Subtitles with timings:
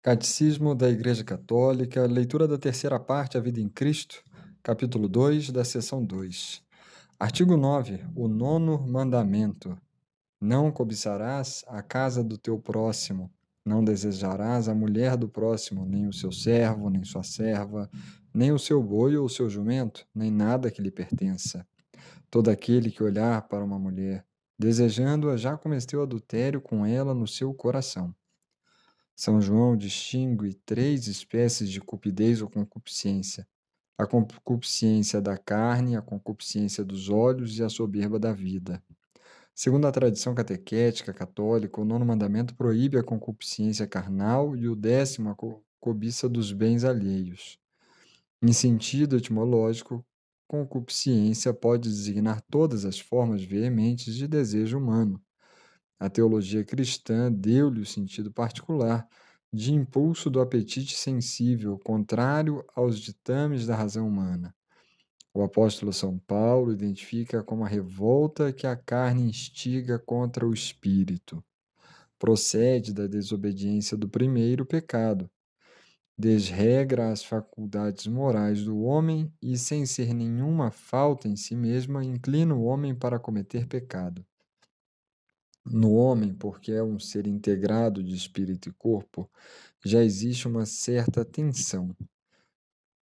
[0.00, 4.22] Catecismo da Igreja Católica, leitura da terceira parte, A Vida em Cristo,
[4.62, 6.62] capítulo 2, da seção 2.
[7.18, 8.04] Artigo 9.
[8.14, 9.76] O nono mandamento.
[10.40, 13.28] Não cobiçarás a casa do teu próximo,
[13.66, 17.90] não desejarás a mulher do próximo, nem o seu servo, nem sua serva,
[18.32, 21.66] nem o seu boi ou o seu jumento, nem nada que lhe pertença.
[22.30, 24.24] Todo aquele que olhar para uma mulher,
[24.56, 28.14] desejando-a, já cometeu adultério com ela no seu coração.
[29.20, 33.48] São João distingue três espécies de cupidez ou concupiscência:
[33.98, 38.80] a concupiscência da carne, a concupiscência dos olhos e a soberba da vida.
[39.52, 45.30] Segundo a tradição catequética católica, o nono mandamento proíbe a concupiscência carnal e o décimo
[45.30, 45.36] a
[45.80, 47.58] cobiça dos bens alheios.
[48.40, 50.06] Em sentido etimológico,
[50.46, 55.20] concupiscência pode designar todas as formas veementes de desejo humano,
[55.98, 59.06] a teologia cristã deu-lhe o sentido particular
[59.52, 64.54] de impulso do apetite sensível, contrário aos ditames da razão humana.
[65.32, 71.42] O apóstolo São Paulo identifica como a revolta que a carne instiga contra o espírito.
[72.18, 75.30] Procede da desobediência do primeiro pecado.
[76.18, 82.54] Desregra as faculdades morais do homem e, sem ser nenhuma falta em si mesma, inclina
[82.54, 84.26] o homem para cometer pecado.
[85.70, 89.30] No homem, porque é um ser integrado de espírito e corpo,
[89.84, 91.94] já existe uma certa tensão.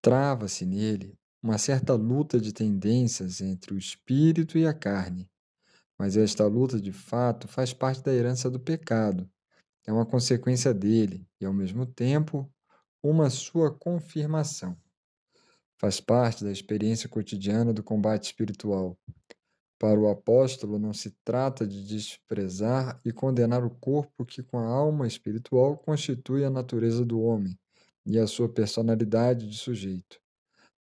[0.00, 5.30] Trava-se nele uma certa luta de tendências entre o espírito e a carne.
[5.98, 9.28] Mas esta luta, de fato, faz parte da herança do pecado.
[9.86, 12.50] É uma consequência dele e, ao mesmo tempo,
[13.02, 14.76] uma sua confirmação.
[15.76, 18.98] Faz parte da experiência cotidiana do combate espiritual.
[19.78, 24.66] Para o apóstolo, não se trata de desprezar e condenar o corpo que, com a
[24.66, 27.56] alma espiritual, constitui a natureza do homem
[28.04, 30.20] e a sua personalidade de sujeito.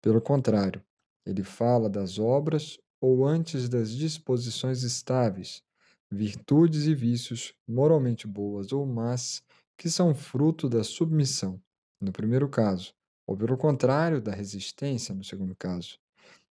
[0.02, 0.84] Pelo contrário,
[1.24, 5.62] ele fala das obras ou antes das disposições estáveis,
[6.10, 9.44] virtudes e vícios moralmente boas ou más,
[9.78, 11.62] que são fruto da submissão,
[12.02, 12.96] no primeiro caso,
[13.28, 16.00] ou pelo contrário, da resistência, no segundo caso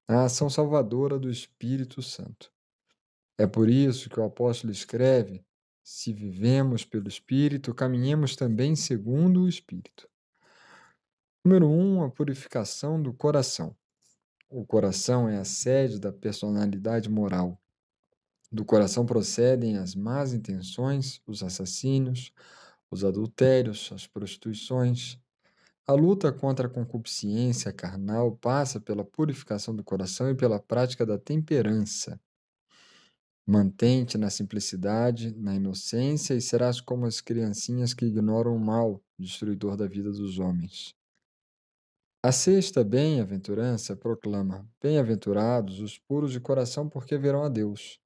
[0.09, 2.53] a ação salvadora do Espírito Santo.
[3.39, 5.45] É por isso que o apóstolo escreve:
[5.83, 10.09] se vivemos pelo Espírito, caminhemos também segundo o Espírito.
[11.45, 13.77] Número 1, um, a purificação do coração.
[14.49, 17.61] O coração é a sede da personalidade moral.
[18.51, 22.33] Do coração procedem as más intenções, os assassínios,
[22.91, 25.19] os adultérios, as prostituições,
[25.89, 31.17] a luta contra a concupiscência carnal passa pela purificação do coração e pela prática da
[31.17, 32.21] temperança.
[33.47, 39.77] Mantente na simplicidade, na inocência, e serás como as criancinhas que ignoram o mal, destruidor
[39.77, 40.93] da vida dos homens.
[42.21, 48.01] A sexta bem-aventurança proclama: Bem-aventurados os puros de coração, porque verão a Deus.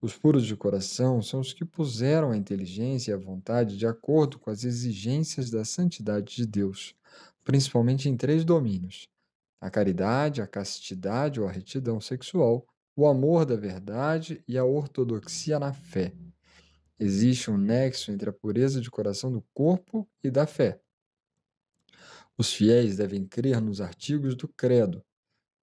[0.00, 4.38] Os puros de coração são os que puseram a inteligência e a vontade de acordo
[4.38, 6.98] com as exigências da santidade de Deus
[7.44, 9.08] principalmente em três domínios:
[9.60, 15.58] a caridade, a castidade ou a retidão sexual, o amor da verdade e a ortodoxia
[15.58, 16.12] na fé.
[16.98, 20.80] Existe um nexo entre a pureza de coração do corpo e da fé.
[22.36, 25.02] Os fiéis devem crer nos artigos do Credo,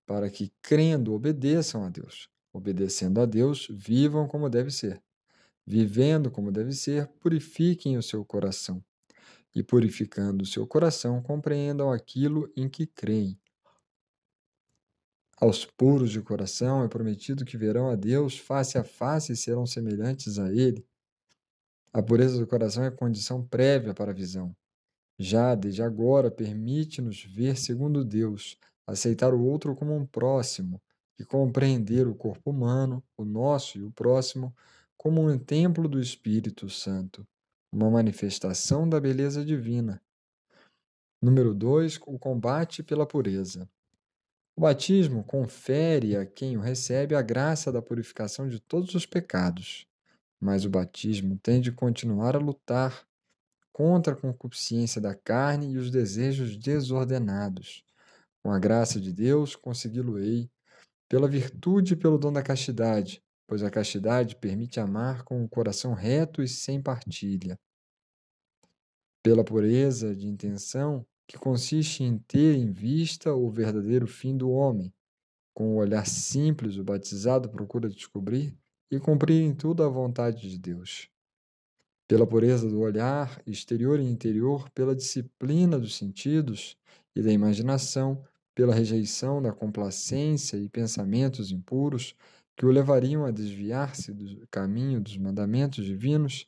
[0.06, 2.30] para que, crendo, obedeçam a Deus.
[2.54, 5.02] Obedecendo a Deus, vivam como deve ser.
[5.66, 8.84] Vivendo como deve ser, purifiquem o seu coração
[9.58, 13.36] e purificando seu coração, compreendam aquilo em que creem.
[15.36, 19.66] Aos puros de coração é prometido que verão a Deus face a face e serão
[19.66, 20.86] semelhantes a Ele.
[21.92, 24.56] A pureza do coração é condição prévia para a visão.
[25.18, 30.80] Já desde agora permite-nos ver segundo Deus, aceitar o outro como um próximo
[31.18, 34.56] e compreender o corpo humano, o nosso e o próximo,
[34.96, 37.28] como um templo do Espírito Santo
[37.78, 40.02] uma manifestação da beleza divina.
[41.22, 43.70] Número 2, o combate pela pureza.
[44.56, 49.86] O batismo confere a quem o recebe a graça da purificação de todos os pecados,
[50.42, 53.06] mas o batismo tem de continuar a lutar
[53.72, 57.84] contra a concupiscência da carne e os desejos desordenados.
[58.44, 60.50] Com a graça de Deus, consegui-lo-ei,
[61.08, 65.94] pela virtude e pelo dom da castidade, pois a castidade permite amar com o coração
[65.94, 67.56] reto e sem partilha.
[69.28, 74.94] Pela pureza de intenção, que consiste em ter em vista o verdadeiro fim do homem,
[75.54, 78.58] com o olhar simples o batizado procura descobrir
[78.90, 81.10] e cumprir em tudo a vontade de Deus.
[82.08, 86.78] pela pureza do olhar, exterior e interior, pela disciplina dos sentidos
[87.14, 88.24] e da imaginação,
[88.56, 92.16] pela rejeição da complacência e pensamentos impuros
[92.56, 96.48] que o levariam a desviar-se do caminho dos mandamentos divinos,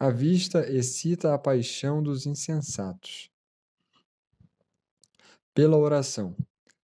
[0.00, 3.28] a vista excita a paixão dos insensatos.
[5.52, 6.36] Pela oração,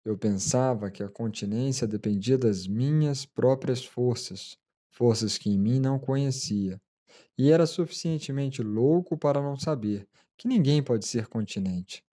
[0.05, 4.55] eu pensava que a continência dependia das minhas próprias forças,
[4.87, 6.79] forças que em mim não conhecia
[7.35, 10.07] e era suficientemente louco para não saber
[10.37, 12.03] que ninguém pode ser continente,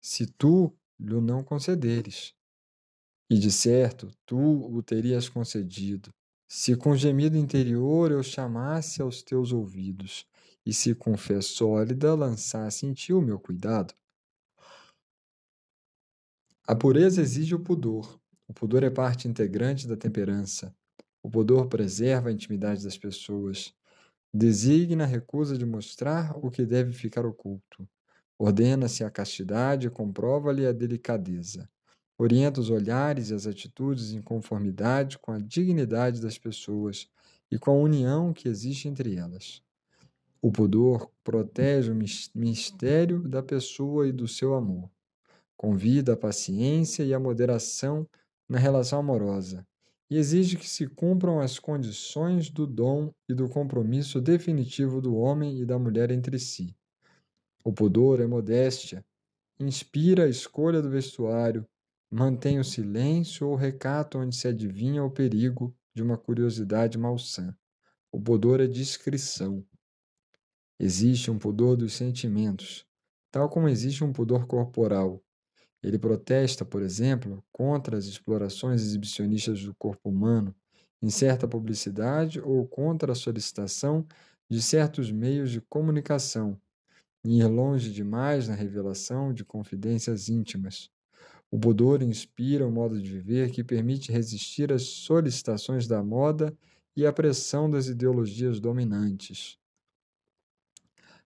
[0.00, 2.34] se tu lhe não concederes.
[3.30, 6.10] E de certo, tu o terias concedido,
[6.48, 10.26] se com gemido interior eu chamasse aos teus ouvidos,
[10.64, 13.94] e se com fé sólida lançasse em ti o meu cuidado.
[16.66, 18.20] A pureza exige o pudor.
[18.46, 20.74] O pudor é parte integrante da temperança.
[21.22, 23.74] O pudor preserva a intimidade das pessoas.
[24.32, 27.88] Designa a recusa de mostrar o que deve ficar oculto.
[28.38, 31.68] Ordena-se a castidade e comprova-lhe a delicadeza.
[32.16, 37.08] Orienta os olhares e as atitudes em conformidade com a dignidade das pessoas
[37.50, 39.62] e com a união que existe entre elas.
[40.44, 41.94] O pudor protege o
[42.34, 44.90] mistério da pessoa e do seu amor.
[45.56, 48.04] Convida a paciência e a moderação
[48.48, 49.64] na relação amorosa
[50.10, 55.60] e exige que se cumpram as condições do dom e do compromisso definitivo do homem
[55.60, 56.76] e da mulher entre si.
[57.64, 59.02] O pudor é modéstia,
[59.58, 61.64] inspira a escolha do vestuário,
[62.10, 67.56] mantém o silêncio ou recato onde se adivinha o perigo de uma curiosidade malsã.
[68.10, 69.64] O pudor é discrição.
[70.78, 72.84] Existe um pudor dos sentimentos,
[73.30, 75.22] tal como existe um pudor corporal,
[75.82, 80.54] ele protesta, por exemplo, contra as explorações exibicionistas do corpo humano
[81.02, 84.06] em certa publicidade ou contra a solicitação
[84.48, 86.60] de certos meios de comunicação,
[87.24, 90.90] e ir longe demais na revelação de confidências íntimas.
[91.50, 96.56] O pudor inspira um modo de viver que permite resistir às solicitações da moda
[96.96, 99.58] e à pressão das ideologias dominantes.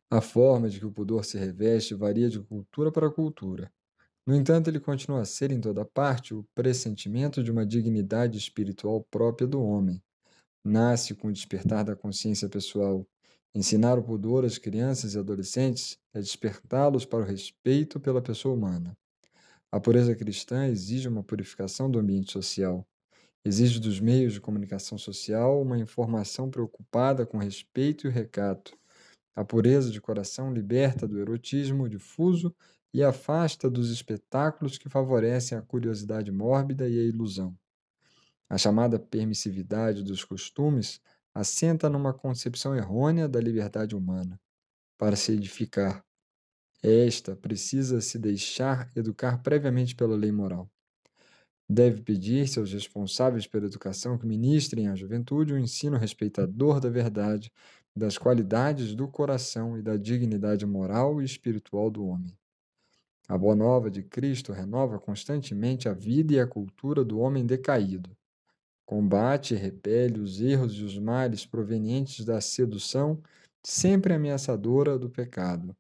[0.09, 3.73] A forma de que o pudor se reveste varia de cultura para cultura.
[4.25, 9.05] No entanto, ele continua a ser em toda parte o pressentimento de uma dignidade espiritual
[9.11, 10.03] própria do homem.
[10.65, 13.07] Nasce com o despertar da consciência pessoal.
[13.55, 18.97] Ensinar o pudor às crianças e adolescentes é despertá-los para o respeito pela pessoa humana.
[19.73, 22.87] A pureza cristã exige uma purificação do ambiente social.
[23.45, 28.77] Exige dos meios de comunicação social uma informação preocupada com respeito e recato.
[29.37, 32.57] A pureza de coração liberta do erotismo difuso
[32.93, 37.55] e afasta dos espetáculos que favorecem a curiosidade mórbida e a ilusão.
[38.49, 41.01] A chamada permissividade dos costumes
[41.35, 44.41] assenta numa concepção errônea da liberdade humana.
[44.97, 46.03] Para se edificar,
[46.83, 50.71] esta precisa se deixar educar previamente pela lei moral.
[51.69, 57.53] Deve pedir-se aos responsáveis pela educação que ministrem à juventude um ensino respeitador da verdade,
[57.97, 62.37] das qualidades do coração e da dignidade moral e espiritual do homem.
[63.27, 68.15] A boa nova de Cristo renova constantemente a vida e a cultura do homem decaído.
[68.85, 73.21] Combate e repele os erros e os males provenientes da sedução,
[73.65, 75.75] sempre ameaçadora do pecado.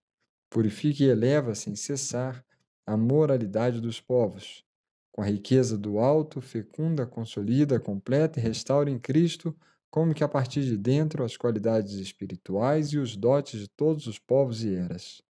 [0.50, 2.42] Purifica e eleva sem cessar
[2.86, 4.64] a moralidade dos povos.
[5.12, 9.54] Com a riqueza do alto, fecunda, consolida, completa e restaura em Cristo,
[9.90, 14.18] como que a partir de dentro, as qualidades espirituais e os dotes de todos os
[14.18, 15.22] povos e eras.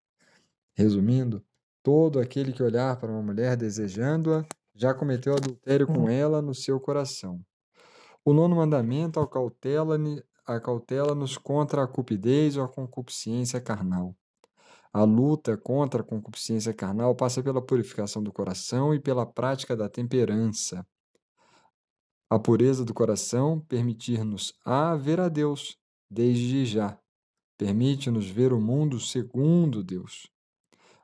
[0.74, 1.44] Resumindo,
[1.86, 4.44] Todo aquele que olhar para uma mulher desejando-a
[4.74, 6.08] já cometeu adultério com hum.
[6.08, 7.40] ela no seu coração.
[8.24, 9.20] O nono mandamento
[10.44, 14.16] acautela-nos contra a cupidez ou a concupiscência carnal.
[14.92, 19.88] A luta contra a concupiscência carnal passa pela purificação do coração e pela prática da
[19.88, 20.84] temperança.
[22.28, 25.78] A pureza do coração permitir-nos a ver a Deus
[26.10, 26.98] desde já.
[27.56, 30.28] Permite-nos ver o mundo segundo Deus.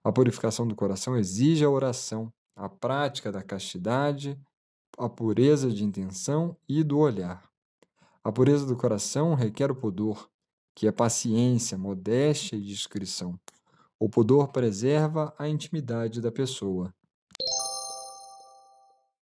[0.03, 4.37] A purificação do coração exige a oração, a prática da castidade,
[4.99, 7.49] a pureza de intenção e do olhar.
[8.25, 10.29] A pureza do coração requer o pudor,
[10.75, 13.39] que é paciência, modéstia e discrição.
[13.97, 16.93] O pudor preserva a intimidade da pessoa.